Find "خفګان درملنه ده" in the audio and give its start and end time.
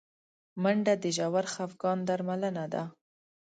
1.53-2.83